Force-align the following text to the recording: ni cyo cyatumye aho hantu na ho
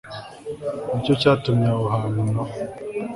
ni 0.91 1.03
cyo 1.05 1.13
cyatumye 1.21 1.67
aho 1.73 1.83
hantu 1.93 2.21
na 2.33 2.41
ho 2.47 2.53